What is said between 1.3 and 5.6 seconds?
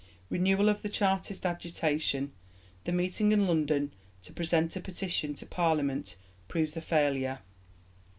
agitation. The meeting in London to present a Petition to